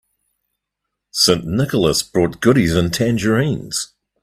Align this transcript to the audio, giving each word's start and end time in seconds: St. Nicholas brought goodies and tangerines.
St. 1.11 1.45
Nicholas 1.45 2.01
brought 2.01 2.41
goodies 2.41 2.73
and 2.75 2.91
tangerines. 2.91 3.93